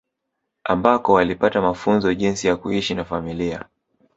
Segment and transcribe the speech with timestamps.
[0.63, 3.65] Ambako walipata mafunzo jinsi ya kuishi na familia